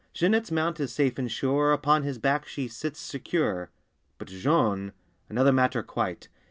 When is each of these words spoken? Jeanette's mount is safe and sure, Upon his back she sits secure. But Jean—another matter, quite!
Jeanette's 0.15 0.49
mount 0.51 0.79
is 0.79 0.91
safe 0.91 1.19
and 1.19 1.31
sure, 1.31 1.71
Upon 1.73 2.01
his 2.01 2.17
back 2.17 2.47
she 2.47 2.67
sits 2.67 2.99
secure. 2.99 3.69
But 4.17 4.29
Jean—another 4.29 5.53
matter, 5.53 5.83
quite! 5.83 6.27